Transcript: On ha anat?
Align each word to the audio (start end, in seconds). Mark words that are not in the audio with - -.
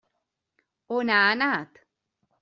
On 0.95 1.11
ha 1.15 1.19
anat? 1.33 1.77